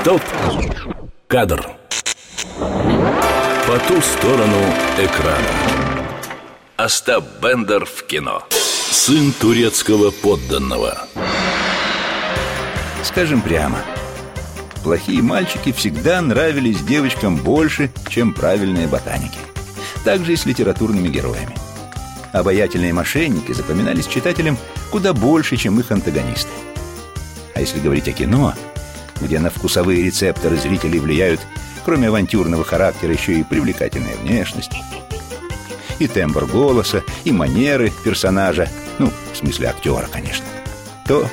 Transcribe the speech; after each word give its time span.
Стоп! 0.00 0.22
Кадр. 1.28 1.62
По 3.66 3.78
ту 3.86 4.00
сторону 4.00 4.56
экрана. 4.96 5.44
Остап 6.78 7.24
Бендер 7.42 7.84
в 7.84 8.04
кино. 8.04 8.42
Сын 8.48 9.30
турецкого 9.32 10.10
подданного. 10.10 11.06
Скажем 13.02 13.42
прямо, 13.42 13.80
плохие 14.82 15.20
мальчики 15.20 15.70
всегда 15.70 16.22
нравились 16.22 16.80
девочкам 16.80 17.36
больше, 17.36 17.90
чем 18.08 18.32
правильные 18.32 18.86
ботаники. 18.86 19.38
Так 20.02 20.24
же 20.24 20.32
и 20.32 20.36
с 20.36 20.46
литературными 20.46 21.08
героями. 21.08 21.54
Обаятельные 22.32 22.94
мошенники 22.94 23.52
запоминались 23.52 24.06
читателям 24.06 24.56
куда 24.90 25.12
больше, 25.12 25.58
чем 25.58 25.78
их 25.78 25.90
антагонисты. 25.90 26.52
А 27.54 27.60
если 27.60 27.80
говорить 27.80 28.08
о 28.08 28.12
кино, 28.12 28.54
где 29.20 29.38
на 29.38 29.50
вкусовые 29.50 30.02
рецепторы 30.02 30.56
зрителей 30.56 30.98
влияют, 30.98 31.40
кроме 31.84 32.08
авантюрного 32.08 32.64
характера, 32.64 33.12
еще 33.12 33.34
и 33.34 33.44
привлекательная 33.44 34.16
внешность, 34.16 34.72
и 35.98 36.06
тембр 36.06 36.46
голоса, 36.46 37.02
и 37.24 37.32
манеры 37.32 37.92
персонажа, 38.04 38.68
ну, 38.98 39.10
в 39.32 39.36
смысле 39.36 39.68
актера, 39.68 40.06
конечно, 40.10 40.46
то, 41.06 41.26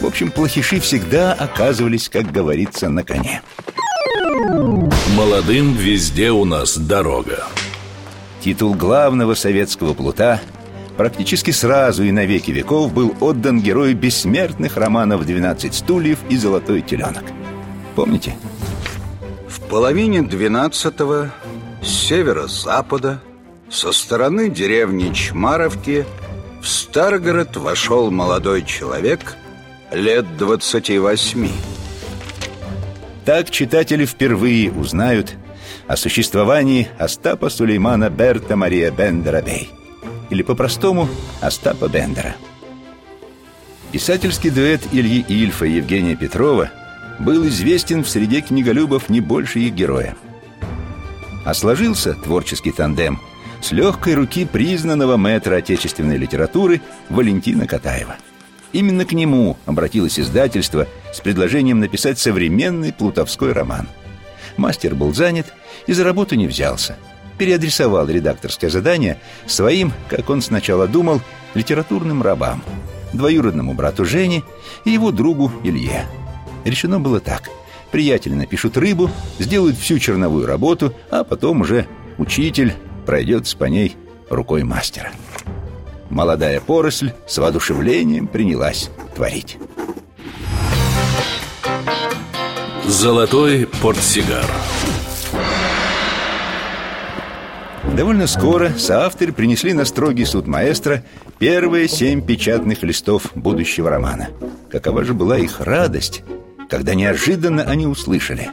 в 0.00 0.06
общем, 0.06 0.30
плохиши 0.30 0.80
всегда 0.80 1.32
оказывались, 1.32 2.08
как 2.08 2.30
говорится, 2.30 2.88
на 2.88 3.04
коне. 3.04 3.42
Молодым 5.14 5.74
везде 5.74 6.30
у 6.30 6.44
нас 6.44 6.76
дорога. 6.76 7.46
Титул 8.40 8.74
главного 8.74 9.34
советского 9.34 9.92
плута 9.92 10.40
практически 11.00 11.50
сразу 11.50 12.02
и 12.02 12.12
на 12.12 12.26
веки 12.26 12.50
веков 12.50 12.92
был 12.92 13.14
отдан 13.20 13.62
герою 13.62 13.96
бессмертных 13.96 14.76
романов 14.76 15.22
«12 15.22 15.72
стульев» 15.72 16.18
и 16.28 16.36
«Золотой 16.36 16.82
теленок». 16.82 17.24
Помните? 17.94 18.36
В 19.48 19.62
половине 19.62 20.20
двенадцатого 20.20 21.30
с 21.82 21.88
северо-запада 21.88 23.22
со 23.70 23.92
стороны 23.92 24.50
деревни 24.50 25.10
Чмаровки 25.14 26.04
в 26.60 26.68
Старгород 26.68 27.56
вошел 27.56 28.10
молодой 28.10 28.62
человек 28.62 29.36
лет 29.90 30.36
двадцати 30.36 30.98
восьми. 30.98 31.52
Так 33.24 33.48
читатели 33.48 34.04
впервые 34.04 34.70
узнают 34.70 35.34
о 35.86 35.96
существовании 35.96 36.88
Остапа 36.98 37.48
Сулеймана 37.48 38.10
Берта 38.10 38.54
Мария 38.54 38.90
Бендера 38.90 39.40
Бей 39.40 39.70
или 40.30 40.42
по-простому 40.42 41.08
Остапа 41.40 41.88
Бендера. 41.88 42.36
Писательский 43.92 44.50
дуэт 44.50 44.82
Ильи 44.92 45.24
Ильфа 45.28 45.66
и 45.66 45.72
Евгения 45.72 46.16
Петрова 46.16 46.70
был 47.18 47.46
известен 47.48 48.04
в 48.04 48.08
среде 48.08 48.40
книголюбов 48.40 49.08
не 49.08 49.20
больше 49.20 49.58
их 49.58 49.74
героя. 49.74 50.16
А 51.44 51.54
сложился 51.54 52.14
творческий 52.14 52.72
тандем 52.72 53.20
с 53.60 53.72
легкой 53.72 54.14
руки 54.14 54.44
признанного 54.46 55.16
мэтра 55.16 55.56
отечественной 55.56 56.16
литературы 56.16 56.80
Валентина 57.08 57.66
Катаева. 57.66 58.16
Именно 58.72 59.04
к 59.04 59.12
нему 59.12 59.56
обратилось 59.66 60.18
издательство 60.18 60.86
с 61.12 61.20
предложением 61.20 61.80
написать 61.80 62.18
современный 62.18 62.92
плутовской 62.92 63.52
роман. 63.52 63.88
Мастер 64.56 64.94
был 64.94 65.12
занят 65.12 65.52
и 65.86 65.92
за 65.92 66.04
работу 66.04 66.36
не 66.36 66.46
взялся. 66.46 66.96
Переадресовал 67.40 68.06
редакторское 68.06 68.68
задание 68.68 69.18
своим, 69.46 69.94
как 70.10 70.28
он 70.28 70.42
сначала 70.42 70.86
думал, 70.86 71.22
литературным 71.54 72.22
рабам, 72.22 72.62
двоюродному 73.14 73.72
брату 73.72 74.04
Жене 74.04 74.42
и 74.84 74.90
его 74.90 75.10
другу 75.10 75.50
Илье. 75.64 76.04
Решено 76.66 77.00
было 77.00 77.18
так. 77.18 77.48
Приятели 77.90 78.34
напишут 78.34 78.76
рыбу, 78.76 79.10
сделают 79.38 79.78
всю 79.78 79.98
черновую 79.98 80.46
работу, 80.46 80.92
а 81.10 81.24
потом 81.24 81.62
уже 81.62 81.86
учитель 82.18 82.74
пройдется 83.06 83.56
по 83.56 83.64
ней 83.64 83.96
рукой 84.28 84.62
мастера. 84.62 85.10
Молодая 86.10 86.60
поросль 86.60 87.14
с 87.26 87.38
воодушевлением 87.38 88.26
принялась 88.26 88.90
творить. 89.14 89.56
Золотой 92.84 93.66
портсигар. 93.80 94.44
Довольно 97.96 98.26
скоро 98.26 98.70
соавторы 98.76 99.32
принесли 99.32 99.72
на 99.72 99.84
строгий 99.84 100.24
суд 100.24 100.46
маэстро 100.46 101.02
первые 101.38 101.88
семь 101.88 102.24
печатных 102.24 102.82
листов 102.82 103.32
будущего 103.34 103.90
романа. 103.90 104.28
Какова 104.70 105.04
же 105.04 105.14
была 105.14 105.38
их 105.38 105.60
радость, 105.60 106.22
когда 106.68 106.94
неожиданно 106.94 107.62
они 107.62 107.86
услышали. 107.86 108.50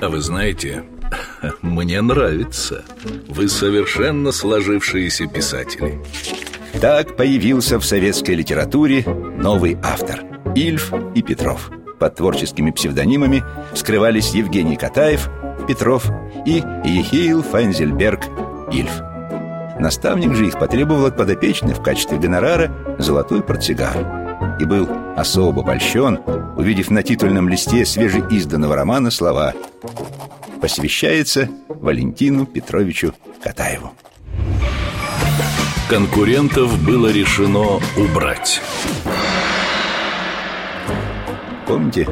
А 0.00 0.08
вы 0.08 0.20
знаете, 0.20 0.84
мне 1.62 2.00
нравится. 2.00 2.84
Вы 3.28 3.48
совершенно 3.48 4.32
сложившиеся 4.32 5.26
писатели. 5.26 6.00
Так 6.80 7.16
появился 7.16 7.78
в 7.78 7.84
советской 7.84 8.34
литературе 8.34 9.04
новый 9.04 9.76
автор– 9.82 10.24
Ильф 10.54 10.92
и 11.14 11.22
Петров. 11.22 11.70
Под 11.98 12.16
творческими 12.16 12.70
псевдонимами 12.70 13.44
скрывались 13.74 14.34
Евгений 14.34 14.76
Катаев, 14.76 15.28
Петров 15.68 16.10
и 16.44 16.62
Ехиил 16.84 17.42
Файнзельберг 17.42 18.31
Ильф. 18.72 19.02
Наставник 19.78 20.34
же 20.34 20.46
их 20.46 20.58
потребовал 20.58 21.06
от 21.06 21.16
подопечных 21.16 21.78
в 21.78 21.82
качестве 21.82 22.18
гонорара 22.18 22.72
золотой 22.98 23.42
портсигар 23.42 24.56
и 24.60 24.64
был 24.64 24.88
особо 25.16 25.62
польщен, 25.62 26.20
увидев 26.56 26.90
на 26.90 27.02
титульном 27.02 27.48
листе 27.48 27.84
свежеизданного 27.84 28.76
романа 28.76 29.10
слова 29.10 29.54
«Посвящается 30.60 31.48
Валентину 31.68 32.46
Петровичу 32.46 33.14
Катаеву». 33.42 33.92
Конкурентов 35.88 36.82
было 36.82 37.08
решено 37.08 37.80
убрать. 37.96 38.62
Помните 41.66 42.08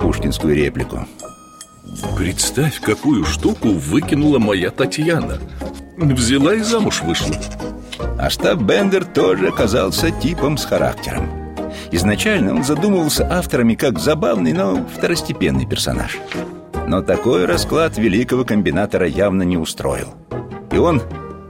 пушкинскую 0.00 0.54
реплику? 0.54 1.06
Представь, 2.16 2.80
какую 2.80 3.24
штуку 3.24 3.68
выкинула 3.68 4.38
моя 4.38 4.70
Татьяна. 4.70 5.38
Взяла 5.96 6.54
и 6.54 6.60
замуж 6.60 7.02
вышла. 7.02 7.36
А 8.18 8.28
штаб 8.28 8.60
Бендер 8.60 9.04
тоже 9.04 9.48
оказался 9.48 10.10
типом 10.10 10.58
с 10.58 10.64
характером. 10.64 11.28
Изначально 11.92 12.54
он 12.54 12.64
задумывался 12.64 13.26
авторами 13.30 13.74
как 13.74 13.98
забавный, 13.98 14.52
но 14.52 14.86
второстепенный 14.96 15.66
персонаж. 15.66 16.18
Но 16.86 17.02
такой 17.02 17.44
расклад 17.44 17.96
великого 17.98 18.44
комбинатора 18.44 19.06
явно 19.06 19.42
не 19.42 19.56
устроил. 19.56 20.14
И 20.72 20.78
он, 20.78 21.00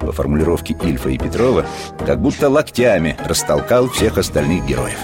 по 0.01 0.13
формулировке 0.13 0.77
Ильфа 0.83 1.11
и 1.11 1.19
Петрова, 1.19 1.67
как 2.07 2.21
будто 2.21 2.49
локтями 2.49 3.17
растолкал 3.25 3.89
всех 3.89 4.19
остальных 4.19 4.67
героев. 4.67 4.99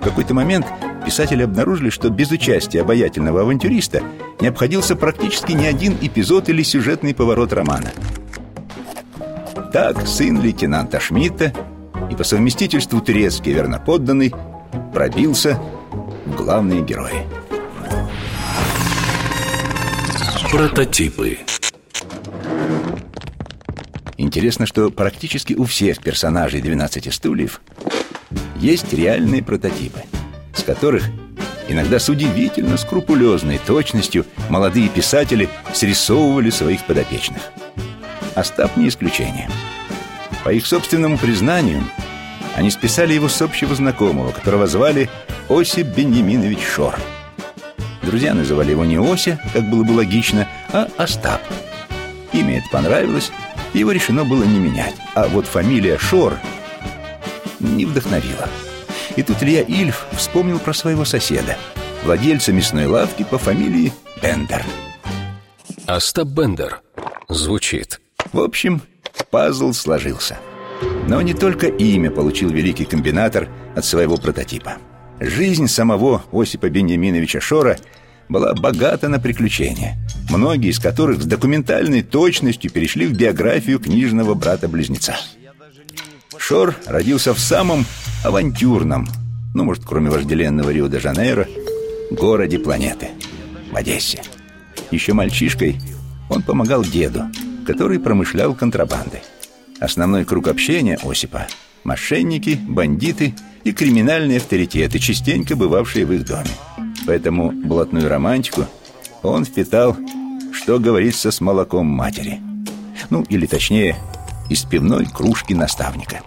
В 0.00 0.04
какой-то 0.04 0.34
момент 0.34 0.66
писатели 1.04 1.42
обнаружили, 1.42 1.90
что 1.90 2.10
без 2.10 2.30
участия 2.30 2.80
обаятельного 2.80 3.42
авантюриста 3.42 4.02
не 4.40 4.48
обходился 4.48 4.96
практически 4.96 5.52
ни 5.52 5.66
один 5.66 5.96
эпизод 6.00 6.48
или 6.48 6.62
сюжетный 6.62 7.14
поворот 7.14 7.52
романа. 7.52 7.92
Так 9.72 10.06
сын 10.06 10.40
лейтенанта 10.40 11.00
Шмидта 11.00 11.52
и 12.10 12.14
по 12.14 12.24
совместительству 12.24 13.00
турецкий 13.00 13.52
верноподданный 13.52 14.34
пробился 14.92 15.58
в 16.26 16.36
главные 16.36 16.82
герои. 16.82 17.26
Прототипы. 20.50 21.38
Интересно, 24.18 24.66
что 24.66 24.90
практически 24.90 25.54
у 25.54 25.64
всех 25.64 26.00
персонажей 26.00 26.60
«12 26.60 27.10
стульев» 27.10 27.62
есть 28.56 28.92
реальные 28.92 29.42
прототипы, 29.42 30.02
с 30.54 30.62
которых 30.62 31.04
иногда 31.68 31.98
с 31.98 32.08
удивительно 32.08 32.76
скрупулезной 32.76 33.58
точностью 33.58 34.26
молодые 34.48 34.88
писатели 34.88 35.48
срисовывали 35.72 36.50
своих 36.50 36.84
подопечных. 36.84 37.42
Остап 38.34 38.76
не 38.76 38.88
исключение. 38.88 39.48
По 40.44 40.50
их 40.50 40.66
собственному 40.66 41.18
признанию, 41.18 41.82
они 42.56 42.70
списали 42.70 43.14
его 43.14 43.28
с 43.28 43.40
общего 43.40 43.74
знакомого, 43.74 44.32
которого 44.32 44.66
звали 44.66 45.08
Осип 45.48 45.86
Беньяминович 45.88 46.60
Шор– 46.64 46.98
Друзья 48.02 48.34
называли 48.34 48.72
его 48.72 48.84
не 48.84 48.98
Ося, 48.98 49.38
как 49.52 49.62
было 49.70 49.84
бы 49.84 49.92
логично, 49.92 50.48
а 50.72 50.88
Остап. 50.96 51.40
Имя 52.32 52.58
это 52.58 52.68
понравилось, 52.70 53.30
его 53.74 53.92
решено 53.92 54.24
было 54.24 54.42
не 54.42 54.58
менять. 54.58 54.94
А 55.14 55.28
вот 55.28 55.46
фамилия 55.46 55.98
Шор 55.98 56.38
не 57.60 57.86
вдохновила. 57.86 58.48
И 59.16 59.22
тут 59.22 59.42
Илья 59.42 59.62
Ильф 59.62 60.06
вспомнил 60.12 60.58
про 60.58 60.72
своего 60.72 61.04
соседа, 61.04 61.56
владельца 62.04 62.52
мясной 62.52 62.86
лавки 62.86 63.24
по 63.24 63.38
фамилии 63.38 63.92
Бендер. 64.22 64.64
Остап 65.86 66.28
Бендер. 66.28 66.80
Звучит. 67.28 68.00
В 68.32 68.40
общем, 68.40 68.82
пазл 69.30 69.72
сложился. 69.72 70.38
Но 71.08 71.20
не 71.22 71.34
только 71.34 71.66
имя 71.66 72.10
получил 72.10 72.50
великий 72.50 72.84
комбинатор 72.84 73.48
от 73.74 73.84
своего 73.84 74.16
прототипа. 74.16 74.76
Жизнь 75.20 75.68
самого 75.68 76.22
Осипа 76.32 76.68
Беньяминовича 76.68 77.40
Шора 77.40 77.78
была 78.28 78.54
богата 78.54 79.08
на 79.08 79.18
приключения, 79.18 79.98
многие 80.30 80.70
из 80.70 80.78
которых 80.78 81.22
с 81.22 81.26
документальной 81.26 82.02
точностью 82.02 82.70
перешли 82.70 83.06
в 83.06 83.12
биографию 83.12 83.78
книжного 83.78 84.34
брата-близнеца. 84.34 85.16
Шор 86.52 86.76
родился 86.84 87.32
в 87.32 87.38
самом 87.38 87.86
авантюрном, 88.22 89.08
ну, 89.54 89.64
может, 89.64 89.86
кроме 89.86 90.10
вожделенного 90.10 90.68
Рио-де-Жанейро, 90.68 91.48
городе 92.10 92.58
планеты, 92.58 93.08
в 93.72 93.74
Одессе. 93.74 94.22
Еще 94.90 95.14
мальчишкой 95.14 95.80
он 96.28 96.42
помогал 96.42 96.84
деду, 96.84 97.22
который 97.66 97.98
промышлял 97.98 98.54
контрабандой. 98.54 99.22
Основной 99.80 100.26
круг 100.26 100.46
общения 100.46 100.98
Осипа– 101.02 101.46
мошенники, 101.84 102.60
бандиты 102.68 103.34
и 103.64 103.72
криминальные 103.72 104.36
авторитеты, 104.36 104.98
частенько 104.98 105.56
бывавшие 105.56 106.04
в 106.04 106.12
их 106.12 106.26
доме. 106.26 106.50
Поэтому 107.06 107.50
блатную 107.50 108.10
романтику 108.10 108.66
он 109.22 109.46
впитал, 109.46 109.96
что 110.52 110.78
говорится, 110.78 111.30
с 111.30 111.40
молоком 111.40 111.86
матери. 111.86 112.42
Ну, 113.08 113.22
или 113.30 113.46
точнее, 113.46 113.96
из 114.50 114.64
пивной 114.64 115.06
кружки 115.06 115.54
наставника. 115.54 116.20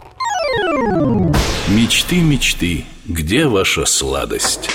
Мечты, 0.86 2.18
мечты, 2.18 2.86
где 3.06 3.48
ваша 3.48 3.86
сладость? 3.86 4.70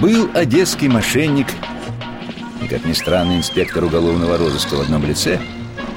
Был 0.00 0.30
одесский 0.32 0.88
мошенник, 0.88 1.48
и, 2.62 2.66
как 2.66 2.86
ни 2.86 2.94
странно, 2.94 3.36
инспектор 3.36 3.84
уголовного 3.84 4.38
розыска 4.38 4.76
в 4.76 4.80
одном 4.80 5.04
лице, 5.04 5.38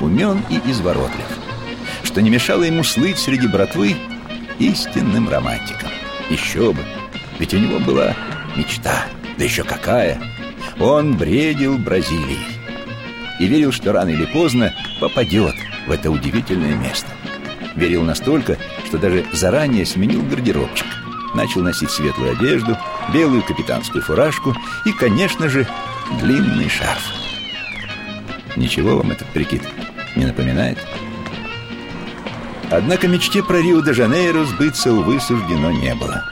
умен 0.01 0.41
и 0.49 0.59
изворотлив, 0.69 1.25
что 2.03 2.21
не 2.21 2.29
мешало 2.29 2.63
ему 2.63 2.83
слыть 2.83 3.19
среди 3.19 3.47
братвы 3.47 3.95
истинным 4.59 5.29
романтиком. 5.29 5.89
Еще 6.29 6.73
бы, 6.73 6.83
ведь 7.39 7.53
у 7.53 7.59
него 7.59 7.79
была 7.79 8.13
мечта, 8.57 9.05
да 9.37 9.45
еще 9.45 9.63
какая. 9.63 10.21
Он 10.81 11.15
бредил 11.15 11.77
Бразилией 11.77 12.45
и 13.39 13.47
верил, 13.47 13.71
что 13.71 13.93
рано 13.93 14.09
или 14.09 14.25
поздно 14.25 14.73
попадет 14.99 15.55
в 15.87 15.91
это 15.91 16.11
удивительное 16.11 16.75
место. 16.75 17.07
Верил 17.75 18.03
настолько, 18.03 18.57
что 18.93 18.99
даже 18.99 19.25
заранее 19.33 19.87
сменил 19.87 20.21
гардеробчик. 20.21 20.85
Начал 21.33 21.61
носить 21.61 21.89
светлую 21.89 22.33
одежду, 22.33 22.77
белую 23.11 23.41
капитанскую 23.41 24.03
фуражку 24.03 24.55
и, 24.85 24.91
конечно 24.91 25.49
же, 25.49 25.67
длинный 26.21 26.69
шарф. 26.69 27.01
Ничего 28.55 28.97
вам 28.97 29.09
этот 29.09 29.27
прикид 29.29 29.63
не 30.15 30.27
напоминает? 30.27 30.77
Однако 32.69 33.07
мечте 33.07 33.41
про 33.41 33.59
Рио-де-Жанейро 33.63 34.45
сбыться, 34.45 34.93
увы, 34.93 35.19
суждено 35.19 35.71
не 35.71 35.95
было. 35.95 36.23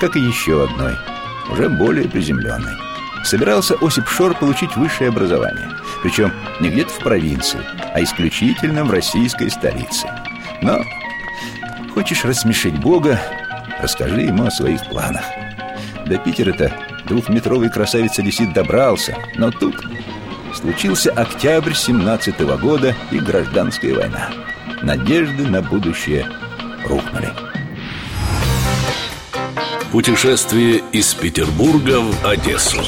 Как 0.00 0.16
и 0.16 0.20
еще 0.20 0.64
одной– 0.64 0.94
уже 1.52 1.68
более 1.68 2.08
приземленный. 2.08 2.78
Собирался 3.24 3.76
Осип 3.82 4.08
Шор 4.08 4.34
получить 4.34 4.74
высшее 4.74 5.10
образование. 5.10 5.68
Причем 6.02 6.32
не 6.60 6.70
где-то 6.70 6.92
в 6.92 6.98
провинции, 7.00 7.60
а 7.92 8.02
исключительно 8.02 8.84
в 8.84 8.90
российской 8.90 9.50
столице. 9.50 10.08
Но 10.62 10.82
хочешь 11.96 12.26
рассмешить 12.26 12.78
Бога, 12.78 13.18
расскажи 13.80 14.20
ему 14.20 14.44
о 14.44 14.50
своих 14.50 14.86
планах. 14.90 15.24
До 16.04 16.18
Питера-то 16.18 16.70
двухметровый 17.06 17.70
красавец-одессит 17.70 18.52
добрался, 18.52 19.16
но 19.36 19.50
тут 19.50 19.82
случился 20.52 21.10
октябрь 21.10 21.72
17 21.72 22.38
-го 22.40 22.58
года 22.58 22.94
и 23.10 23.18
гражданская 23.18 23.94
война. 23.94 24.28
Надежды 24.82 25.48
на 25.48 25.62
будущее 25.62 26.28
рухнули. 26.84 27.30
Путешествие 29.90 30.82
из 30.92 31.14
Петербурга 31.14 32.02
в 32.02 32.26
Одессу 32.26 32.82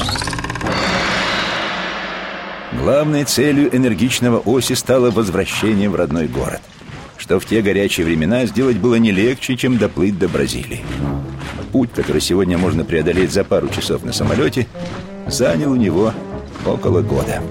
Главной 2.73 3.23
целью 3.23 3.75
энергичного 3.75 4.37
оси 4.37 4.73
стало 4.73 5.09
возвращение 5.09 5.89
в 5.89 5.95
родной 5.95 6.27
город 6.27 6.61
Что 7.29 7.39
в 7.39 7.45
те 7.45 7.61
горячие 7.61 8.07
времена 8.07 8.47
сделать 8.47 8.77
было 8.77 8.95
не 8.95 9.11
легче, 9.11 9.55
чем 9.55 9.77
доплыть 9.77 10.17
до 10.17 10.27
Бразилии. 10.27 10.83
Путь, 11.71 11.91
который 11.93 12.21
сегодня 12.21 12.57
можно 12.57 12.83
преодолеть 12.83 13.31
за 13.31 13.43
пару 13.43 13.69
часов 13.69 14.03
на 14.03 14.13
самолете 14.13 14.65
Занял 15.27 15.71
у 15.71 15.75
него 15.75 16.11
около 16.65 17.03
года. 17.03 17.43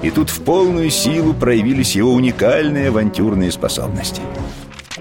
И 0.00 0.10
тут 0.10 0.30
в 0.30 0.40
полную 0.40 0.88
силу 0.88 1.34
проявились 1.34 1.94
его 1.94 2.14
уникальные 2.14 2.88
авантюрные 2.88 3.52
способности. 3.52 4.22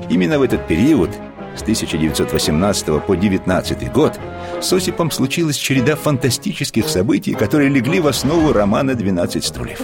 Именно 0.10 0.38
в 0.38 0.42
этот 0.42 0.68
период– 0.68 1.10
с 1.56 1.62
1918 1.62 3.06
по 3.06 3.16
19 3.16 3.94
год 3.94 4.20
с 4.60 4.74
Осипом 4.74 5.12
случилась 5.12 5.56
череда 5.56 5.96
фантастических 5.96 6.90
событий, 6.90 7.36
которые 7.36 7.70
легли 7.70 8.02
в 8.02 8.08
основу 8.08 8.52
романа 8.52 8.92
«12 8.92 9.42
стульев». 9.42 9.80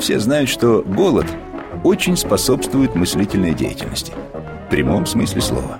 Все 0.00 0.18
знают, 0.18 0.50
что 0.50 0.82
голод 0.82 1.26
очень 1.84 2.16
способствует 2.16 2.96
мыслительной 2.96 3.54
деятельности. 3.54 4.12
В 4.66 4.70
прямом 4.70 5.06
смысле 5.06 5.40
слова. 5.40 5.78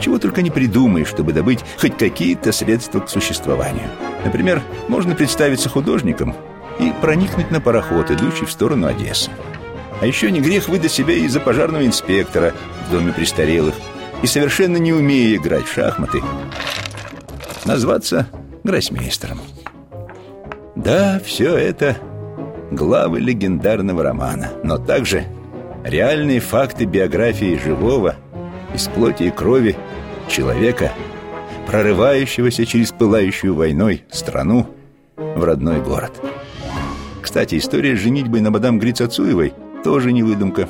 Чего 0.00 0.18
только 0.18 0.40
не 0.40 0.50
придумаешь, 0.50 1.08
чтобы 1.08 1.32
добыть 1.32 1.60
хоть 1.78 1.98
какие-то 1.98 2.52
средства 2.52 3.00
к 3.00 3.10
существованию. 3.10 3.88
Например, 4.24 4.62
можно 4.88 5.14
представиться 5.14 5.68
художником 5.68 6.34
и 6.78 6.92
проникнуть 7.02 7.50
на 7.50 7.60
пароход, 7.60 8.10
идущий 8.10 8.46
в 8.46 8.50
сторону 8.50 8.86
Одессы. 8.86 9.30
А 10.00 10.06
еще 10.06 10.30
не 10.30 10.40
грех 10.40 10.68
выдать 10.68 10.92
себя 10.92 11.14
и 11.14 11.28
за 11.28 11.40
пожарного 11.40 11.84
инспектора 11.84 12.54
в 12.88 12.92
доме 12.92 13.12
престарелых 13.12 13.74
и 14.22 14.26
совершенно 14.26 14.76
не 14.76 14.92
умея 14.92 15.36
играть 15.36 15.66
в 15.66 15.72
шахматы, 15.72 16.22
назваться 17.64 18.28
гроссмейстером. 18.64 19.40
Да, 20.74 21.20
все 21.24 21.56
это 21.56 21.96
главы 22.74 23.20
легендарного 23.20 24.02
романа, 24.02 24.50
но 24.62 24.78
также 24.78 25.24
реальные 25.84 26.40
факты 26.40 26.84
биографии 26.84 27.58
живого, 27.62 28.16
из 28.74 28.88
плоти 28.88 29.24
и 29.24 29.30
крови 29.30 29.76
человека, 30.28 30.92
прорывающегося 31.66 32.64
через 32.64 32.92
пылающую 32.92 33.54
войной 33.54 34.04
страну 34.10 34.66
в 35.16 35.44
родной 35.44 35.80
город. 35.80 36.20
Кстати, 37.20 37.58
история 37.58 37.96
с 37.96 38.00
женитьбой 38.00 38.40
на 38.40 38.50
мадам 38.50 38.78
Грицацуевой 38.78 39.52
тоже 39.84 40.12
не 40.12 40.22
выдумка. 40.22 40.68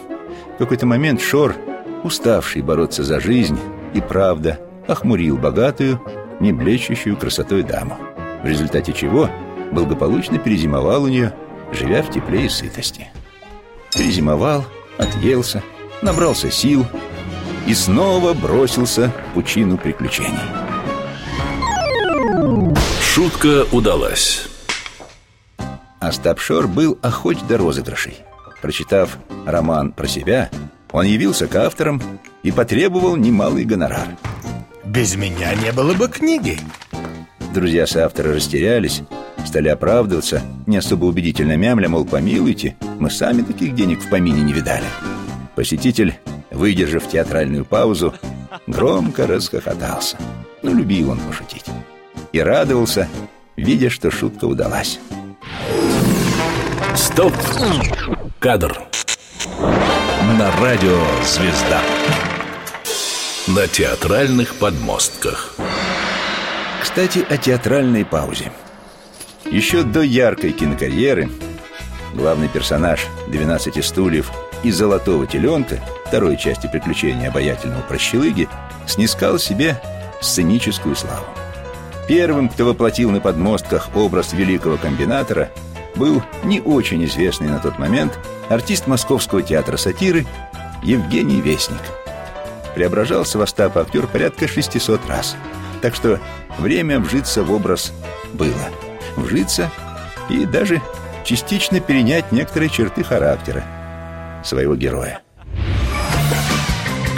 В 0.55 0.58
какой-то 0.58 0.87
момент 0.87 1.20
Шор, 1.20 1.55
уставший 2.02 2.62
бороться 2.62 3.05
за 3.05 3.20
жизнь, 3.20 3.58
и 3.94 4.00
правда 4.00 4.58
охмурил 4.86 5.36
богатую, 5.36 6.00
не 6.41 6.53
блещущую 6.53 7.17
красотой 7.17 7.62
даму. 7.62 7.96
В 8.43 8.46
результате 8.46 8.93
чего 8.93 9.29
благополучно 9.70 10.38
перезимовал 10.38 11.05
у 11.05 11.08
нее, 11.08 11.32
живя 11.72 12.02
в 12.02 12.10
тепле 12.10 12.46
и 12.46 12.48
сытости. 12.48 13.08
Перезимовал, 13.94 14.64
отъелся, 14.98 15.62
набрался 16.00 16.50
сил 16.50 16.86
и 17.67 17.74
снова 17.74 18.34
бросился 18.34 19.12
в 19.31 19.34
пучину 19.34 19.79
приключений. 19.79 20.38
Шутка 23.02 23.67
удалась. 23.72 24.48
Остап 26.00 26.41
Шор 26.41 26.67
был 26.67 26.98
охоч 27.02 27.38
до 27.48 27.58
розыгрышей. 27.58 28.17
Прочитав 28.60 29.19
роман 29.46 29.93
про 29.93 30.08
себя, 30.08 30.50
он 30.91 31.06
явился 31.06 31.46
к 31.46 31.55
авторам 31.56 32.02
и 32.43 32.50
потребовал 32.50 33.17
немалый 33.17 33.64
гонорар. 33.64 34.08
Без 34.84 35.14
меня 35.17 35.55
не 35.55 35.72
было 35.72 35.94
бы 35.94 36.08
книги. 36.08 36.58
Друзья 37.55 37.86
соавтора 37.86 38.34
растерялись, 38.34 39.02
стали 39.46 39.69
оправдываться, 39.69 40.43
не 40.67 40.77
особо 40.77 41.06
убедительно 41.06 41.56
мямля, 41.56 41.89
мол, 41.89 42.05
помилуйте, 42.05 42.77
мы 42.99 43.11
сами 43.11 43.43
таких 43.43 43.75
денег 43.75 44.01
в 44.01 44.08
помине 44.08 44.43
не 44.43 44.53
видали. 44.53 44.87
Посетитель, 45.55 46.15
выдержав 46.51 47.08
театральную 47.08 47.65
паузу, 47.65 48.15
громко 48.67 49.27
расхохотался. 49.27 50.17
Ну, 50.63 50.75
любил 50.75 51.11
он 51.11 51.19
пошутить. 51.19 51.65
И 52.32 52.41
радовался, 52.41 53.08
видя, 53.56 53.91
что 53.91 54.11
шутка 54.11 54.46
удалась. 54.46 54.99
Стоп! 56.94 57.32
Кадр. 58.39 58.79
На 60.39 60.51
радио 60.61 60.99
«Звезда». 61.25 61.82
На 63.49 63.67
театральных 63.67 64.55
подмостках. 64.55 65.56
Кстати, 66.81 67.25
о 67.29 67.37
театральной 67.37 68.05
паузе. 68.05 68.53
Еще 69.51 69.82
до 69.82 70.03
яркой 70.03 70.53
кинокарьеры 70.53 71.31
главный 72.15 72.49
персонаж 72.49 73.06
«12 73.29 73.82
стульев» 73.82 74.31
и 74.63 74.70
«Золотого 74.70 75.27
теленка» 75.27 75.81
второй 76.06 76.37
части 76.37 76.69
приключения 76.70 77.29
обаятельного 77.29 77.82
прощелыги 77.82 78.49
снискал 78.87 79.39
себе 79.39 79.81
сценическую 80.20 80.94
славу. 80.94 81.27
Первым, 82.06 82.49
кто 82.49 82.65
воплотил 82.65 83.11
на 83.11 83.20
подмостках 83.20 83.94
образ 83.96 84.32
великого 84.32 84.77
комбинатора– 84.77 85.51
был 85.96 86.22
не 86.44 86.61
очень 86.61 87.05
известный 87.05 87.49
на 87.49 87.58
тот 87.58 87.79
момент 87.79 88.19
артист 88.49 88.87
Московского 88.87 89.43
театра 89.43 89.77
сатиры 89.77 90.27
Евгений 90.82 91.41
Вестник. 91.41 91.81
Преображался 92.75 93.39
в 93.39 93.43
Остапа 93.43 93.82
актер 93.82 94.06
порядка 94.06 94.49
600 94.49 95.01
раз, 95.08 95.37
так 95.81 95.94
что 95.94 96.19
время 96.58 97.01
вжиться 97.01 97.43
в 97.43 97.53
образ 97.53 97.93
было 98.32 98.55
вжиться 99.16 99.70
и 100.28 100.46
даже 100.46 100.81
частично 101.24 101.81
перенять 101.81 102.32
некоторые 102.32 102.69
черты 102.69 103.04
характера 103.04 103.64
своего 104.44 104.74
героя. 104.74 105.20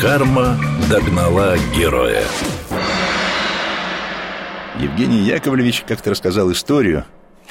Карма 0.00 0.58
догнала 0.90 1.56
героя. 1.76 2.22
Евгений 4.78 5.20
Яковлевич 5.20 5.84
как-то 5.86 6.10
рассказал 6.10 6.50
историю, 6.52 7.04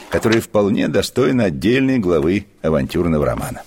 которая 0.10 0.42
вполне 0.42 0.88
достойна 0.88 1.46
отдельной 1.46 1.98
главы 1.98 2.46
авантюрного 2.62 3.26
романа. 3.26 3.64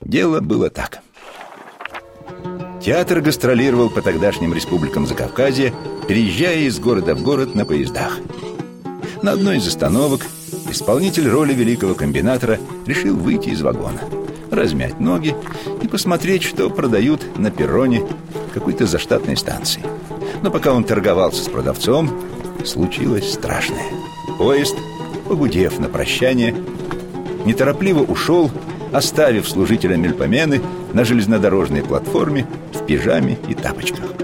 Дело 0.00 0.40
было 0.40 0.70
так. 0.70 1.00
Театр 2.82 3.20
гастролировал 3.20 3.90
по 3.90 4.00
тогдашним 4.00 4.54
республикам 4.54 5.06
Закавказья, 5.06 5.74
переезжая 6.08 6.60
из 6.60 6.80
города 6.80 7.14
в 7.14 7.22
город 7.22 7.54
на 7.54 7.66
поездах. 7.66 8.18
На 9.22 9.32
одной 9.32 9.58
из 9.58 9.68
остановок 9.68 10.22
исполнитель 10.70 11.28
роли 11.28 11.52
великого 11.52 11.94
комбинатора 11.94 12.58
решил 12.86 13.16
выйти 13.16 13.50
из 13.50 13.60
вагона, 13.60 14.00
размять 14.50 14.98
ноги 14.98 15.36
и 15.82 15.88
посмотреть, 15.88 16.42
что 16.42 16.70
продают 16.70 17.36
на 17.36 17.50
перроне 17.50 18.02
какой-то 18.54 18.86
заштатной 18.86 19.36
станции. 19.36 19.82
Но 20.42 20.50
пока 20.50 20.72
он 20.72 20.84
торговался 20.84 21.44
с 21.44 21.48
продавцом, 21.48 22.10
случилось 22.64 23.30
страшное. 23.30 23.84
Поезд, 24.38 24.76
погудев 25.28 25.78
на 25.78 25.90
прощание, 25.90 26.56
неторопливо 27.44 28.00
ушел, 28.00 28.50
оставив 28.90 29.46
служителя 29.46 29.96
Мельпомены 29.96 30.62
на 30.94 31.04
железнодорожной 31.04 31.82
платформе 31.82 32.46
в 32.72 32.86
пижаме 32.86 33.36
и 33.48 33.54
тапочках. 33.54 34.14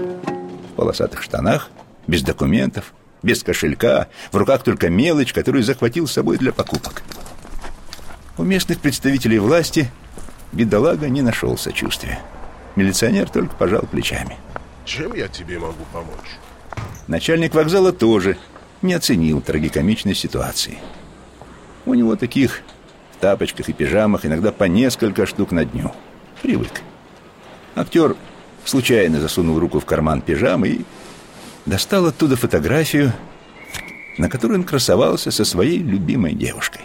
В 0.71 0.75
полосатых 0.75 1.21
штанах, 1.21 1.69
без 2.07 2.23
документов, 2.23 2.93
без 3.23 3.43
кошелька, 3.43 4.07
в 4.31 4.37
руках 4.37 4.63
только 4.63 4.89
мелочь, 4.89 5.33
которую 5.33 5.63
захватил 5.63 6.07
с 6.07 6.13
собой 6.13 6.37
для 6.37 6.51
покупок. 6.51 7.03
У 8.37 8.43
местных 8.43 8.79
представителей 8.79 9.39
власти 9.39 9.91
бедолага 10.51 11.09
не 11.09 11.21
нашел 11.21 11.57
сочувствия. 11.57 12.19
Милиционер 12.75 13.29
только 13.29 13.55
пожал 13.55 13.81
плечами. 13.81 14.37
Чем 14.85 15.13
я 15.15 15.27
тебе 15.27 15.59
могу 15.59 15.83
помочь? 15.91 16.37
Начальник 17.07 17.55
вокзала 17.55 17.91
тоже 17.91 18.37
не 18.81 18.93
оценил 18.93 19.41
трагикомичной 19.41 20.13
ситуации. 20.13 20.77
У 21.85 21.93
него 21.93 22.15
таких 22.15 22.61
в 23.13 23.17
тапочках 23.19 23.69
и 23.69 23.73
пижамах 23.73 24.25
иногда 24.25 24.51
по 24.51 24.65
несколько 24.65 25.25
штук 25.25 25.51
на 25.51 25.65
дню. 25.65 25.91
Привык. 26.41 26.81
Актер 27.75 28.15
случайно 28.65 29.19
засунул 29.19 29.59
руку 29.59 29.79
в 29.79 29.85
карман 29.85 30.21
пижамы 30.21 30.67
и 30.67 30.85
достал 31.67 32.05
оттуда 32.05 32.35
фотографию, 32.35 33.13
на 34.17 34.29
которой 34.29 34.53
он 34.53 34.63
красовался 34.63 35.29
со 35.29 35.45
своей 35.45 35.79
любимой 35.79 36.33
девушкой. 36.33 36.81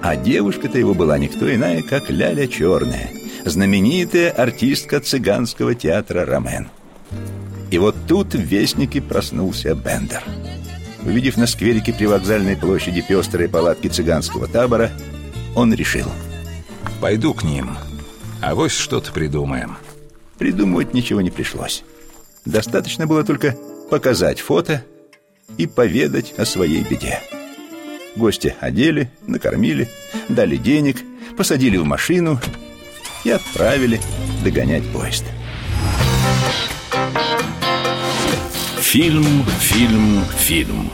А 0.00 0.16
девушка-то 0.16 0.78
его 0.78 0.94
была 0.94 1.18
никто 1.18 1.52
иная, 1.52 1.82
как 1.82 2.10
Ляля 2.10 2.46
Черная, 2.46 3.10
знаменитая 3.44 4.30
артистка 4.30 5.00
цыганского 5.00 5.74
театра 5.74 6.24
«Ромен». 6.24 6.68
И 7.70 7.78
вот 7.78 7.96
тут 8.06 8.34
в 8.34 8.40
Вестнике 8.40 9.00
проснулся 9.00 9.74
Бендер. 9.74 10.22
Увидев 11.04 11.36
на 11.36 11.46
скверике 11.46 11.92
при 11.92 12.06
вокзальной 12.06 12.56
площади 12.56 13.04
пестрые 13.06 13.48
палатки 13.48 13.88
цыганского 13.88 14.46
табора, 14.46 14.90
он 15.54 15.74
решил. 15.74 16.06
«Пойду 17.00 17.34
к 17.34 17.42
ним, 17.42 17.76
а 18.40 18.54
вось 18.54 18.72
что-то 18.72 19.12
придумаем». 19.12 19.76
Придумывать 20.38 20.94
ничего 20.94 21.20
не 21.20 21.30
пришлось. 21.30 21.84
Достаточно 22.44 23.06
было 23.06 23.24
только 23.24 23.56
показать 23.90 24.40
фото 24.40 24.84
и 25.58 25.66
поведать 25.66 26.34
о 26.38 26.44
своей 26.44 26.82
беде. 26.82 27.20
Гости 28.16 28.54
одели, 28.60 29.10
накормили, 29.26 29.88
дали 30.28 30.56
денег, 30.56 30.98
посадили 31.36 31.76
в 31.76 31.84
машину 31.84 32.40
и 33.24 33.30
отправили 33.30 34.00
догонять 34.44 34.86
поезд. 34.92 35.24
Фильм, 38.80 39.44
фильм, 39.60 40.24
фильм. 40.36 40.90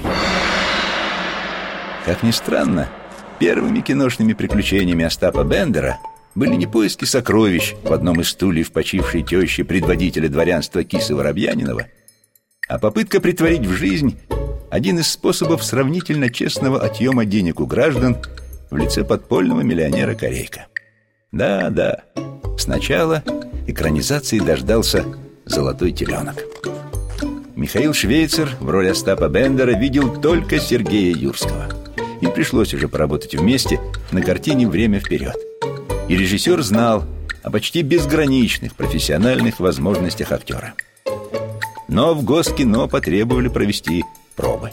Как 2.04 2.22
ни 2.22 2.30
странно, 2.30 2.88
первыми 3.38 3.80
киношными 3.80 4.34
приключениями 4.34 5.04
Остапа 5.04 5.44
Бендера 5.44 5.98
были 6.38 6.54
не 6.54 6.66
поиски 6.66 7.04
сокровищ 7.04 7.74
в 7.82 7.92
одном 7.92 8.20
из 8.20 8.28
стульев 8.28 8.70
почившей 8.70 9.22
тещи 9.22 9.64
предводителя 9.64 10.28
дворянства 10.28 10.84
Кисы 10.84 11.14
Воробьянинова, 11.14 11.88
а 12.68 12.78
попытка 12.78 13.20
притворить 13.20 13.66
в 13.66 13.72
жизнь 13.72 14.16
один 14.70 15.00
из 15.00 15.08
способов 15.08 15.64
сравнительно 15.64 16.30
честного 16.30 16.80
отъема 16.80 17.24
денег 17.24 17.58
у 17.58 17.66
граждан 17.66 18.18
в 18.70 18.76
лице 18.76 19.02
подпольного 19.02 19.62
миллионера 19.62 20.14
Корейка. 20.14 20.66
Да, 21.32 21.70
да, 21.70 22.04
сначала 22.56 23.24
экранизации 23.66 24.38
дождался 24.38 25.04
«Золотой 25.44 25.90
теленок». 25.90 26.36
Михаил 27.56 27.92
Швейцер 27.92 28.50
в 28.60 28.70
роли 28.70 28.88
Остапа 28.88 29.28
Бендера 29.28 29.72
видел 29.72 30.20
только 30.20 30.60
Сергея 30.60 31.16
Юрского. 31.16 31.68
Им 32.20 32.30
пришлось 32.30 32.74
уже 32.74 32.86
поработать 32.86 33.34
вместе 33.34 33.80
на 34.12 34.22
картине 34.22 34.68
«Время 34.68 35.00
вперед». 35.00 35.47
И 36.08 36.16
режиссер 36.16 36.62
знал 36.62 37.04
о 37.42 37.50
почти 37.50 37.82
безграничных 37.82 38.74
профессиональных 38.74 39.60
возможностях 39.60 40.32
актера. 40.32 40.74
Но 41.86 42.14
в 42.14 42.24
Госкино 42.24 42.88
потребовали 42.88 43.48
провести 43.48 44.04
пробы. 44.34 44.72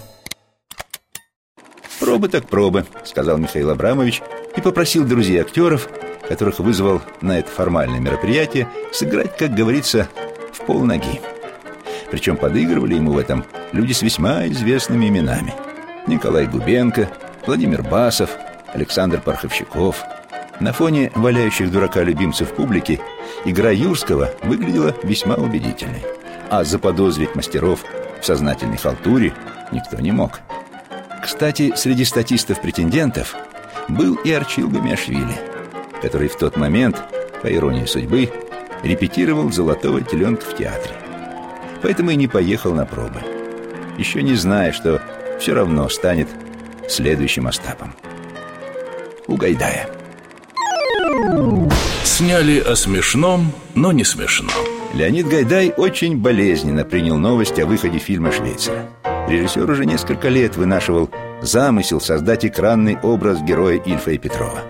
«Пробы 1.99 2.29
так 2.29 2.47
пробы»,— 2.47 2.85
сказал 3.03 3.37
Михаил 3.37 3.69
Абрамович 3.71 4.21
и 4.55 4.61
попросил 4.61 5.05
друзей 5.05 5.41
актеров, 5.41 5.89
которых 6.27 6.59
вызвал 6.59 7.01
на 7.21 7.39
это 7.39 7.49
формальное 7.49 7.99
мероприятие, 7.99 8.69
сыграть, 8.93 9.35
как 9.37 9.53
говорится, 9.53 10.07
в 10.53 10.65
полноги. 10.65 11.19
Причем 12.11 12.37
подыгрывали 12.37 12.95
ему 12.95 13.11
в 13.11 13.17
этом 13.17 13.45
люди 13.71 13.93
с 13.93 14.01
весьма 14.01 14.47
известными 14.47 15.07
именами. 15.07 15.53
Николай 16.07 16.47
Губенко, 16.47 17.09
Владимир 17.45 17.83
Басов, 17.83 18.29
Александр 18.73 19.19
Парховщиков. 19.19 20.03
На 20.59 20.73
фоне 20.73 21.11
валяющих 21.15 21.71
дурака 21.71 22.03
любимцев 22.03 22.53
публики 22.53 22.99
игра 23.43 23.71
Юрского 23.71 24.31
выглядела 24.43 24.95
весьма 25.03 25.35
убедительной. 25.35 26.03
А 26.49 26.63
заподозрить 26.63 27.35
мастеров 27.35 27.83
в 28.21 28.25
сознательной 28.25 28.77
халтуре 28.77 29.33
никто 29.71 29.97
не 29.97 30.11
мог. 30.11 30.39
Кстати, 31.23 31.73
среди 31.75 32.05
статистов-претендентов 32.05 33.35
был 33.87 34.15
и 34.15 34.31
Арчил 34.31 34.69
Гамиашвили, 34.69 35.35
который 36.01 36.27
в 36.27 36.37
тот 36.37 36.55
момент, 36.55 37.01
по 37.41 37.53
иронии 37.53 37.85
судьбы, 37.85 38.31
репетировал 38.83 39.51
«Золотого 39.51 40.01
теленка» 40.01 40.45
в 40.45 40.55
театре 40.55 40.93
поэтому 41.85 42.09
и 42.09 42.15
не 42.15 42.27
поехал 42.27 42.73
на 42.73 42.87
пробы. 42.87 43.21
Еще 43.99 44.23
не 44.23 44.33
зная, 44.33 44.71
что 44.71 44.99
все 45.39 45.53
равно 45.53 45.87
станет 45.87 46.27
следующим 46.89 47.45
Остапом. 47.45 47.93
У 49.27 49.35
Гайдая. 49.35 49.87
Сняли 52.03 52.59
о 52.59 52.75
смешном, 52.75 53.51
но 53.73 53.91
не 53.91 54.03
смешно. 54.03 54.51
Леонид 54.93 55.27
Гайдай 55.27 55.73
очень 55.75 56.17
болезненно 56.17 56.85
принял 56.85 57.17
новость 57.17 57.59
о 57.59 57.65
выходе 57.65 57.97
фильма 57.97 58.31
«Швейцара». 58.31 58.89
Режиссер 59.27 59.69
уже 59.69 59.85
несколько 59.85 60.29
лет 60.29 60.55
вынашивал 60.55 61.09
замысел 61.41 61.99
создать 61.99 62.45
экранный 62.45 62.97
образ 63.01 63.41
героя 63.41 63.77
Ильфа 63.77 64.11
и 64.11 64.17
Петрова. 64.17 64.61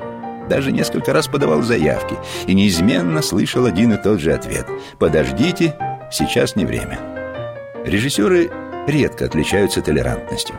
Даже 0.50 0.72
несколько 0.72 1.14
раз 1.14 1.28
подавал 1.28 1.62
заявки 1.62 2.16
и 2.48 2.54
неизменно 2.54 3.22
слышал 3.22 3.66
один 3.66 3.94
и 3.94 4.02
тот 4.02 4.20
же 4.20 4.34
ответ 4.34 4.66
«Подождите, 4.98 5.76
сейчас 6.12 6.56
не 6.56 6.66
время». 6.66 7.00
Режиссеры 7.86 8.50
редко 8.88 9.26
отличаются 9.26 9.82
толерантностью. 9.82 10.56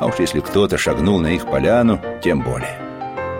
А 0.00 0.06
уж 0.06 0.18
если 0.18 0.40
кто-то 0.40 0.78
шагнул 0.78 1.18
на 1.18 1.28
их 1.28 1.46
поляну, 1.46 2.00
тем 2.22 2.42
более. 2.42 2.87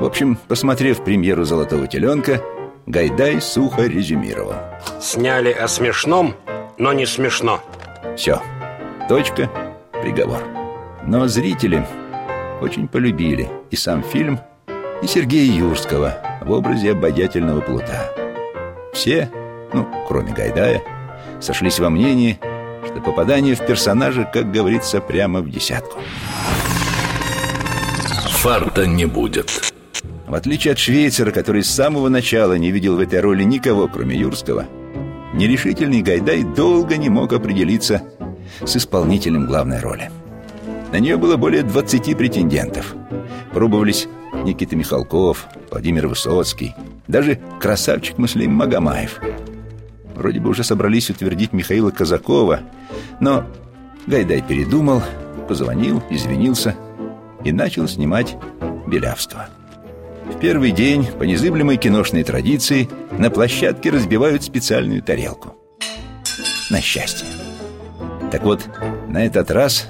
В 0.01 0.05
общем, 0.05 0.39
посмотрев 0.47 1.03
премьеру 1.03 1.45
«Золотого 1.45 1.87
теленка», 1.89 2.41
Гайдай 2.87 3.39
сухо 3.41 3.83
резюмировал. 3.83 4.55
Сняли 4.99 5.53
о 5.53 5.69
смешном, 5.69 6.35
но 6.79 6.95
не 6.95 7.05
смешно. 7.05 7.61
Все. 8.17 8.41
Точка. 9.11 9.51
Приговор. 10.01 10.43
Но 11.05 11.29
зрители 11.29 11.87
очень 12.63 12.89
полюбили 12.89 13.51
и 13.71 13.77
сам 13.77 14.03
фильм, 14.03 14.41
и 15.03 15.07
Сергея 15.07 15.53
Юрского 15.53 16.15
в 16.41 16.51
образе 16.51 16.93
обаятельного 16.93 17.61
плута. 17.61 18.11
Все, 18.95 19.31
ну, 19.75 19.87
кроме 20.07 20.33
Гайдая, 20.33 20.83
сошлись 21.41 21.79
во 21.79 21.91
мнении, 21.91 22.39
что 22.87 23.03
попадание 23.03 23.55
в 23.55 23.67
персонажа, 23.67 24.25
как 24.33 24.51
говорится, 24.51 25.01
прямо 25.01 25.41
в 25.41 25.51
десятку. 25.51 25.99
Фарта 28.31 28.87
не 28.87 29.05
будет. 29.05 29.75
В 30.29 30.35
отличие 30.35 30.73
от 30.73 30.79
Швейцера, 30.79 31.31
который 31.31 31.63
с 31.63 31.71
самого 31.71 32.11
начала 32.11 32.59
не 32.59 32.71
видел 32.71 32.97
в 32.97 33.01
этой 33.01 33.21
роли 33.21 33.45
никого, 33.45 33.89
кроме 33.89 34.15
Юрского, 34.15 34.67
нерешительный 35.33 36.03
Гайдай 36.03 36.45
долго 36.45 36.99
не 36.99 37.09
мог 37.09 37.33
определиться 37.33 38.03
с 38.63 38.77
исполнителем 38.77 39.47
главной 39.47 39.81
роли. 39.81 40.11
На 40.93 40.99
нее 40.99 41.17
было 41.17 41.37
более 41.39 41.63
20 41.63 42.17
претендентов. 42.17 42.95
Пробовались 43.53 44.07
Никита 44.45 44.77
Михалков, 44.77 45.47
Владимир 45.71 46.09
Высоцкий, 46.09 46.75
даже 47.07 47.41
красавчик 47.59 48.19
Муслим 48.19 48.53
Магомаев. 48.53 49.21
Вроде 50.15 50.41
бы 50.41 50.51
уже 50.51 50.63
собрались 50.63 51.09
утвердить 51.09 51.55
Михаила 51.55 51.91
Казакова, 51.91 52.61
но 53.21 53.47
Гайдай 54.07 54.43
передумал, 54.43 55.03
позвонил, 55.49 56.03
извинился 56.11 56.75
и 57.45 57.53
начал 57.53 57.89
снимать 57.89 58.37
Белявского. 58.87 59.49
В 60.31 60.41
первый 60.41 60.71
день, 60.71 61.05
по 61.07 61.25
незыблемой 61.25 61.77
киношной 61.79 62.23
традиции, 62.23 62.89
на 63.11 63.31
площадке 63.31 63.91
разбивают 63.91 64.45
специальную 64.45 65.03
тарелку. 65.03 65.57
На 66.71 66.81
счастье. 66.81 67.27
Так 68.31 68.43
вот, 68.43 68.69
на 69.09 69.25
этот 69.25 69.51
раз 69.51 69.89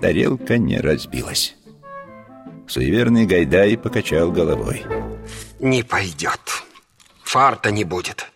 тарелка 0.00 0.58
не 0.58 0.78
разбилась. 0.78 1.56
Суеверный 2.68 3.26
Гайдай 3.26 3.76
покачал 3.76 4.30
головой. 4.30 4.84
Не 5.58 5.82
пойдет. 5.82 6.40
Фарта 7.24 7.70
не 7.70 7.84
будет. 7.84 8.30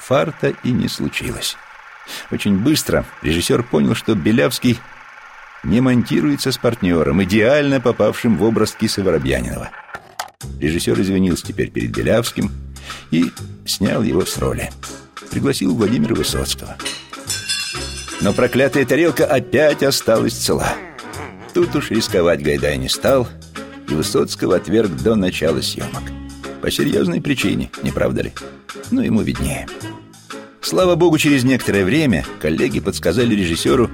Фарта 0.00 0.54
и 0.62 0.70
не 0.70 0.88
случилось. 0.88 1.56
Очень 2.30 2.58
быстро 2.58 3.04
режиссер 3.22 3.62
понял, 3.64 3.94
что 3.94 4.14
Белявский 4.14 4.78
не 5.64 5.80
монтируется 5.80 6.52
с 6.52 6.58
партнером, 6.58 7.22
идеально 7.24 7.80
попавшим 7.80 8.36
в 8.36 8.44
образ 8.44 8.72
Кисы 8.72 9.02
Воробьянинова. 9.02 9.70
Режиссер 10.60 11.00
извинился 11.00 11.46
теперь 11.46 11.70
перед 11.70 11.90
Белявским 11.90 12.50
и 13.10 13.30
снял 13.64 14.02
его 14.02 14.24
с 14.24 14.38
роли. 14.38 14.70
Пригласил 15.30 15.74
Владимира 15.74 16.14
Высоцкого. 16.14 16.76
Но 18.20 18.32
проклятая 18.32 18.86
тарелка 18.86 19.26
опять 19.26 19.82
осталась 19.82 20.34
цела. 20.34 20.74
Тут 21.54 21.74
уж 21.76 21.90
рисковать 21.90 22.42
Гайдай 22.42 22.76
не 22.76 22.88
стал, 22.88 23.28
и 23.88 23.94
Высоцкого 23.94 24.56
отверг 24.56 24.90
до 25.02 25.14
начала 25.14 25.60
съемок. 25.60 26.02
По 26.62 26.70
серьезной 26.70 27.20
причине, 27.20 27.70
не 27.82 27.92
правда 27.92 28.22
ли? 28.22 28.32
Ну, 28.90 29.02
ему 29.02 29.22
виднее. 29.22 29.66
Слава 30.60 30.96
богу, 30.96 31.18
через 31.18 31.44
некоторое 31.44 31.84
время 31.84 32.24
коллеги 32.40 32.80
подсказали 32.80 33.34
режиссеру 33.34 33.90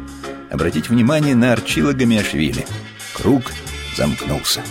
обратить 0.50 0.88
внимание 0.88 1.34
на 1.34 1.52
Арчила 1.52 1.92
Гамиашвили. 1.92 2.64
Круг 3.14 3.42
замкнулся. 3.96 4.62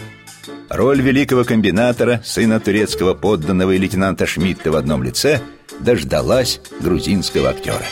Роль 0.74 1.02
великого 1.02 1.44
комбинатора, 1.44 2.22
сына 2.24 2.62
турецкого 2.62 3.14
подданного 3.14 3.72
и 3.72 3.78
лейтенанта 3.78 4.26
Шмидта 4.26 4.72
в 4.72 4.78
одном 4.78 5.04
лице 5.04 5.42
дождалась 5.82 6.62
грузинского 6.80 7.50
актера 7.50 7.84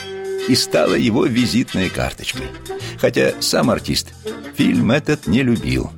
и 0.47 0.55
стала 0.55 0.93
его 0.93 1.25
визитной 1.25 1.89
карточкой. 1.89 2.47
Хотя 2.97 3.33
сам 3.41 3.69
артист 3.69 4.13
фильм 4.55 4.91
этот 4.91 5.27
не 5.27 5.43
любил. 5.43 5.91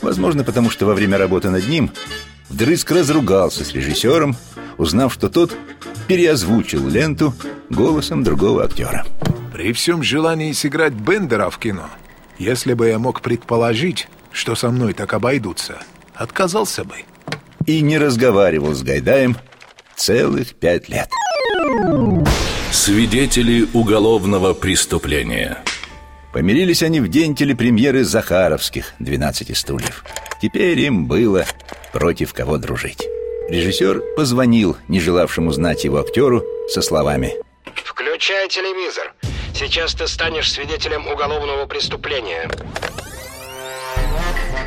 Возможно, 0.00 0.44
потому 0.44 0.70
что 0.70 0.86
во 0.86 0.94
время 0.94 1.18
работы 1.18 1.50
над 1.50 1.68
ним 1.68 1.90
вдрызг 2.48 2.90
разругался 2.90 3.62
с 3.62 3.74
режиссером, 3.74 4.34
узнав, 4.78 5.12
что 5.12 5.28
тот 5.28 5.54
переозвучил 6.08 6.88
ленту 6.88 7.34
голосом 7.68 8.24
другого 8.24 8.64
актера. 8.64 9.04
При 9.52 9.74
всем 9.74 10.02
желании 10.02 10.52
сыграть 10.52 10.94
Бендера 10.94 11.50
в 11.50 11.58
кино, 11.58 11.90
если 12.38 12.72
бы 12.72 12.88
я 12.88 12.98
мог 12.98 13.20
предположить, 13.20 14.08
что 14.32 14.54
со 14.54 14.70
мной 14.70 14.94
так 14.94 15.12
обойдутся, 15.12 15.82
отказался 16.14 16.84
бы. 16.84 16.96
И 17.66 17.80
не 17.80 17.98
разговаривал 17.98 18.74
с 18.74 18.82
Гайдаем 18.82 19.36
целых 19.96 20.54
пять 20.54 20.88
лет. 20.88 21.08
Свидетели 22.72 23.66
уголовного 23.72 24.54
преступления. 24.54 25.58
Помирились 26.32 26.82
они 26.82 27.00
в 27.00 27.08
день 27.08 27.34
телепремьеры 27.34 28.04
Захаровских 28.04 28.92
«12 29.00 29.54
стульев». 29.54 30.04
Теперь 30.42 30.80
им 30.80 31.06
было 31.06 31.46
против 31.92 32.34
кого 32.34 32.58
дружить. 32.58 33.06
Режиссер 33.48 34.02
позвонил 34.16 34.76
не 34.88 35.00
желавшему 35.00 35.52
знать 35.52 35.84
его 35.84 36.00
актеру 36.00 36.44
со 36.68 36.82
словами 36.82 37.34
Включай 38.14 38.48
телевизор. 38.48 39.12
Сейчас 39.54 39.94
ты 39.94 40.06
станешь 40.06 40.52
свидетелем 40.52 41.06
уголовного 41.06 41.66
преступления. 41.66 42.48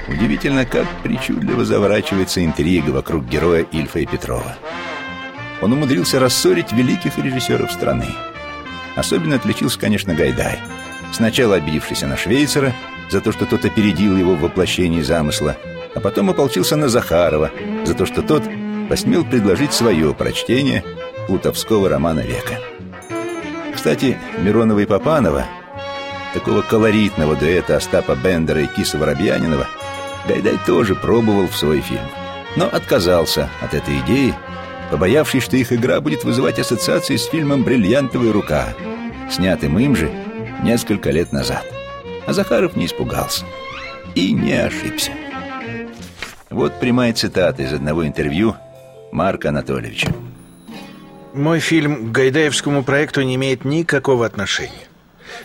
Удивительно, 0.08 0.66
как 0.66 0.88
причудливо 1.04 1.66
заворачивается 1.66 2.44
интрига 2.44 2.92
вокруг 2.92 3.26
героя 3.26 3.66
Ильфа 3.72 4.00
и 4.00 4.06
Петрова. 4.06 4.56
Он 5.62 5.74
умудрился 5.74 6.20
рассорить 6.20 6.72
великих 6.72 7.18
режиссеров 7.18 7.72
страны. 7.72 8.08
Особенно 8.96 9.36
отличился, 9.36 9.80
конечно, 9.80 10.14
Гайдай. 10.14 10.60
Сначала 11.12 11.56
обидевшийся 11.56 12.08
на 12.08 12.16
Швейцера 12.16 12.74
за 13.10 13.22
то, 13.22 13.32
что 13.32 13.46
тот 13.46 13.66
опередил 13.66 14.18
его 14.18 14.36
в 14.36 14.42
воплощении 14.42 15.02
замысла, 15.02 15.58
а 15.96 16.00
потом 16.00 16.30
ополчился 16.30 16.76
на 16.76 16.90
Захарова 16.90 17.52
за 17.86 17.94
то, 17.94 18.06
что 18.06 18.22
тот 18.22 18.44
посмел 18.90 19.26
предложить 19.26 19.74
свое 19.74 20.14
прочтение 20.14 20.84
плутовского 21.28 21.90
романа 21.90 22.22
века. 22.22 22.60
Кстати, 23.74 24.18
Миронова 24.40 24.80
и 24.80 24.86
Попанова, 24.86 25.46
такого 26.34 26.62
колоритного 26.62 27.36
дуэта 27.36 27.78
Остапа 27.78 28.16
Бендера 28.16 28.62
и 28.62 28.68
Киса 28.68 28.98
Воробьянинова, 28.98 29.68
Гайдай 30.28 30.58
тоже 30.66 30.96
пробовал 30.96 31.48
в 31.48 31.56
свой 31.56 31.82
фильм, 31.82 32.02
но 32.56 32.66
отказался 32.66 33.50
от 33.62 33.74
этой 33.74 34.00
идеи, 34.00 34.34
побоявшись, 34.92 35.44
что 35.44 35.56
их 35.58 35.72
игра 35.72 36.02
будет 36.02 36.24
вызывать 36.24 36.60
ассоциации 36.60 37.16
с 37.16 37.26
фильмом 37.26 37.64
«Бриллиантовая 37.64 38.34
рука», 38.34 38.74
снятым 39.32 39.80
им 39.80 39.96
же 39.96 40.12
несколько 40.64 41.12
лет 41.12 41.32
назад. 41.32 41.66
А 42.26 42.34
Захаров 42.34 42.76
не 42.76 42.88
испугался 42.88 43.46
и 44.16 44.34
не 44.34 44.54
ошибся. 44.54 45.12
Вот 46.50 46.80
прямая 46.80 47.14
цитата 47.14 47.64
из 47.64 47.72
одного 47.72 48.06
интервью 48.06 48.56
Марка 49.12 49.50
Анатольевича. 49.50 50.14
Мой 51.34 51.60
фильм 51.60 52.10
к 52.10 52.12
Гайдаевскому 52.12 52.84
проекту 52.84 53.22
не 53.22 53.36
имеет 53.36 53.64
никакого 53.64 54.26
отношения. 54.26 54.88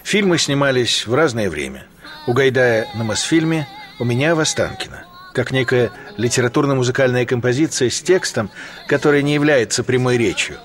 Фильмы 0.03 0.39
снимались 0.39 1.07
в 1.07 1.15
разное 1.15 1.51
время. 1.51 1.85
У 2.27 2.33
Гайдая 2.33 2.89
на 2.95 3.05
Мосфильме, 3.05 3.69
у 4.03 4.05
меня 4.05 4.35
в 4.35 4.41
Останкино. 4.41 5.05
Как 5.33 5.53
некая 5.53 5.93
литературно-музыкальная 6.17 7.25
композиция 7.25 7.89
с 7.89 8.03
текстом, 8.03 8.51
который 8.89 9.23
не 9.23 9.33
является 9.33 9.85
прямой 9.85 10.19
речью. 10.19 10.57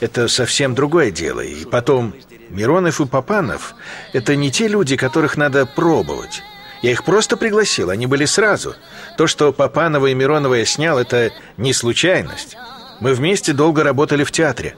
Это 0.00 0.28
совсем 0.28 0.74
другое 0.74 1.10
дело. 1.10 1.40
И 1.40 1.64
потом, 1.64 2.14
Миронов 2.50 3.00
и 3.00 3.06
Попанов– 3.06 3.74
это 4.12 4.36
не 4.36 4.50
те 4.50 4.68
люди, 4.68 4.98
которых 4.98 5.38
надо 5.38 5.64
пробовать. 5.64 6.42
Я 6.82 6.90
их 6.90 7.04
просто 7.04 7.38
пригласил, 7.38 7.88
они 7.88 8.06
были 8.06 8.26
сразу. 8.26 8.76
То, 9.16 9.26
что 9.26 9.54
Попанова 9.54 10.08
и 10.08 10.14
Миронова 10.14 10.52
я 10.52 10.66
снял, 10.66 10.98
это 10.98 11.32
не 11.56 11.72
случайность. 11.72 12.58
Мы 13.00 13.14
вместе 13.14 13.54
долго 13.54 13.82
работали 13.82 14.24
в 14.24 14.30
театре. 14.30 14.76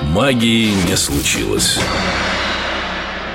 Магии 0.00 0.70
не 0.88 0.96
случилось. 0.96 1.80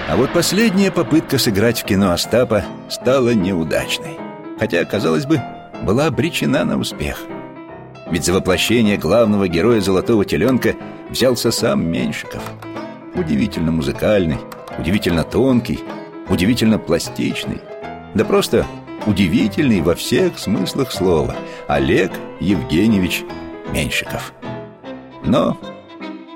А 0.09 0.15
вот 0.15 0.33
последняя 0.33 0.89
попытка 0.89 1.37
сыграть 1.37 1.81
в 1.81 1.85
кино 1.85 2.11
Остапа 2.11 2.65
стала 2.89 3.35
неудачной. 3.35 4.17
Хотя, 4.57 4.83
казалось 4.83 5.27
бы, 5.27 5.39
была 5.83 6.07
обречена 6.07 6.65
на 6.65 6.79
успех. 6.79 7.21
Ведь 8.09 8.25
за 8.25 8.33
воплощение 8.33 8.97
главного 8.97 9.47
героя 9.47 9.81
«Золотого 9.81 10.25
теленка» 10.25 10.73
взялся 11.11 11.51
сам 11.51 11.85
Меньшиков. 11.85 12.41
Удивительно 13.13 13.71
музыкальный, 13.71 14.39
удивительно 14.79 15.23
тонкий, 15.23 15.79
удивительно 16.27 16.79
пластичный. 16.79 17.61
Да 18.15 18.25
просто 18.25 18.65
удивительный 19.05 19.81
во 19.81 19.93
всех 19.93 20.39
смыслах 20.39 20.91
слова 20.91 21.35
Олег 21.67 22.11
Евгеньевич 22.39 23.25
Меньшиков. 23.71 24.33
Но 25.23 25.55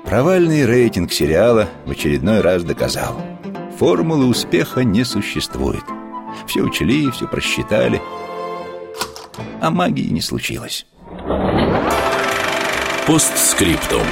провальный 0.04 0.64
рейтинг 0.64 1.12
сериала 1.12 1.66
в 1.86 1.90
очередной 1.90 2.40
раз 2.40 2.62
доказал– 2.62 3.20
Формулы 3.78 4.26
успеха 4.26 4.84
не 4.84 5.04
существует. 5.04 5.82
Все 6.46 6.60
учли, 6.60 7.10
все 7.10 7.26
просчитали, 7.26 8.00
а 9.60 9.70
магии 9.70 10.10
не 10.10 10.20
случилось. 10.20 10.86
Постскриптум. 13.06 14.06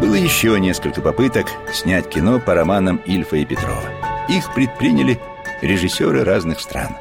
Было 0.00 0.14
еще 0.14 0.58
несколько 0.58 1.00
попыток 1.00 1.46
снять 1.72 2.08
кино 2.08 2.40
по 2.40 2.54
романам 2.54 2.96
Ильфа 3.06 3.36
и 3.36 3.44
Петрова. 3.44 3.84
Их 4.28 4.52
предприняли 4.54 5.20
режиссеры 5.60 6.24
разных 6.24 6.60
стран. 6.60 6.96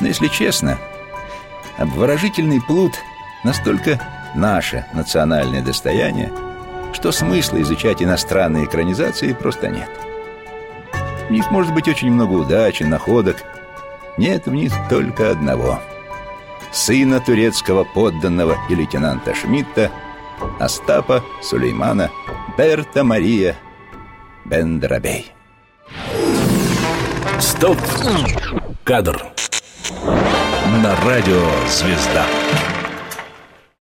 Но, 0.00 0.08
если 0.08 0.28
честно, 0.28 0.78
обворожительный 1.76 2.60
плут 2.60 2.94
настолько 3.44 4.00
наше 4.34 4.86
национальное 4.94 5.62
достояние, 5.62 6.32
что 6.94 7.12
смысла 7.12 7.60
изучать 7.62 8.02
иностранные 8.02 8.64
экранизации 8.64 9.32
просто 9.32 9.68
нет. 9.68 9.88
В 11.28 11.30
них 11.30 11.50
может 11.50 11.72
быть 11.72 11.88
очень 11.88 12.10
много 12.10 12.32
удачи, 12.32 12.82
находок. 12.82 13.36
Нет 14.18 14.46
в 14.46 14.52
них 14.52 14.72
только 14.90 15.30
одного. 15.30 15.80
Сына 16.72 17.20
турецкого 17.20 17.84
подданного 17.84 18.56
и 18.68 18.74
лейтенанта 18.74 19.34
Шмидта, 19.34 19.90
Остапа 20.58 21.22
Сулеймана 21.42 22.10
Берта 22.56 23.04
Мария 23.04 23.56
Бендерабей. 24.44 25.32
Стоп! 27.38 27.78
Кадр. 28.84 29.22
На 30.82 30.96
радио 31.04 31.42
«Звезда». 31.68 32.26